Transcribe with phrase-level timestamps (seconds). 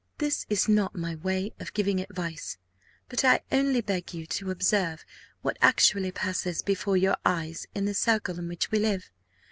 [0.17, 2.57] This is not my way of giving advice;
[3.07, 5.05] but I only beg you to observe
[5.43, 9.11] what actually passes before your eyes in the circle in which we live.